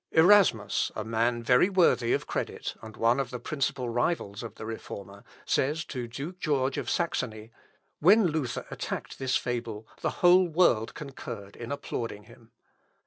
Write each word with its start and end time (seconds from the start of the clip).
Erasmus, 0.13 0.91
a 0.95 1.03
man 1.03 1.43
very 1.43 1.69
worthy 1.69 2.11
of 2.11 2.25
credit, 2.25 2.73
and 2.81 2.97
one 2.97 3.19
of 3.19 3.29
the 3.29 3.37
principal 3.37 3.87
rivals 3.87 4.41
of 4.41 4.55
the 4.55 4.65
Reformer, 4.65 5.23
says 5.45 5.85
to 5.85 6.07
Duke 6.07 6.39
George 6.39 6.79
of 6.79 6.89
Saxony, 6.89 7.51
"When 7.99 8.25
Luther 8.25 8.65
attacked 8.71 9.19
this 9.19 9.37
fable, 9.37 9.87
the 10.01 10.09
whole 10.25 10.47
world 10.47 10.95
concurred 10.95 11.55
in 11.55 11.71
applauding 11.71 12.23
him." 12.23 12.51